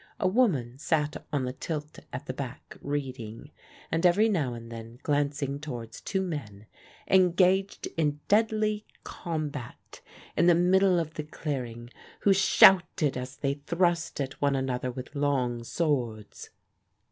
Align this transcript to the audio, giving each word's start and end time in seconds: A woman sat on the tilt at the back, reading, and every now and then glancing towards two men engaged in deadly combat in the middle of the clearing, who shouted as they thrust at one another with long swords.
A 0.19 0.27
woman 0.27 0.79
sat 0.79 1.17
on 1.31 1.45
the 1.45 1.53
tilt 1.53 1.99
at 2.11 2.25
the 2.25 2.33
back, 2.33 2.75
reading, 2.81 3.51
and 3.91 4.03
every 4.03 4.29
now 4.29 4.55
and 4.55 4.71
then 4.71 4.97
glancing 5.03 5.59
towards 5.59 6.01
two 6.01 6.21
men 6.23 6.65
engaged 7.07 7.87
in 7.97 8.19
deadly 8.27 8.87
combat 9.03 10.01
in 10.35 10.47
the 10.47 10.55
middle 10.55 10.97
of 10.97 11.13
the 11.13 11.23
clearing, 11.23 11.91
who 12.21 12.33
shouted 12.33 13.15
as 13.15 13.35
they 13.35 13.53
thrust 13.67 14.19
at 14.19 14.41
one 14.41 14.55
another 14.55 14.89
with 14.89 15.13
long 15.13 15.63
swords. 15.63 16.49